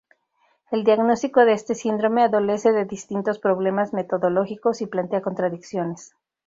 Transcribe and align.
El 0.71 0.83
diagnóstico 0.83 1.45
de 1.45 1.53
este 1.53 1.75
síndrome 1.75 2.23
adolece 2.23 2.71
de 2.71 2.85
distintos 2.85 3.37
problemas 3.37 3.93
metodológicos 3.93 4.81
y 4.81 4.87
plantea 4.87 5.21
contradicciones. 5.21 6.15